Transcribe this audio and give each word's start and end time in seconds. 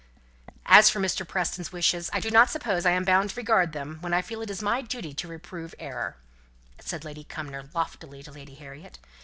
"As 0.65 0.89
for 0.89 0.99
Mr. 0.99 1.27
Preston's 1.27 1.71
wishes, 1.71 2.09
I 2.11 2.19
do 2.19 2.31
not 2.31 2.49
suppose 2.49 2.87
I 2.87 2.89
am 2.93 3.03
bound 3.05 3.29
to 3.29 3.35
regard 3.35 3.71
them 3.71 3.99
when 4.01 4.15
I 4.15 4.23
feel 4.23 4.41
it 4.41 4.59
my 4.63 4.81
duty 4.81 5.13
to 5.13 5.27
reprove 5.27 5.75
error," 5.77 6.15
said 6.79 7.05
Lady 7.05 7.23
Cumnor 7.23 7.69
loftily 7.75 8.23
to 8.23 8.31
Lady 8.31 8.55
Harriet. 8.55 8.97